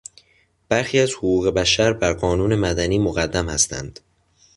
برخی 0.69 0.99
از 0.99 1.13
حقوق 1.13 1.47
بشر 1.49 1.93
بر 1.93 2.13
قانون 2.13 2.55
مدنی 2.55 2.99
مقدم 2.99 3.49
هستند. 3.49 3.99